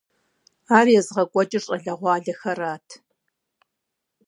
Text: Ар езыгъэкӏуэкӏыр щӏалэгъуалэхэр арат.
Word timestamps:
Ар 0.77 0.87
езыгъэкӏуэкӏыр 0.97 1.61
щӏалэгъуалэхэр 1.63 2.59
арат. 2.59 2.87